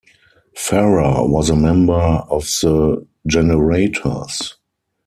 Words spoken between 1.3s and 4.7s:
a member of The Jenerators.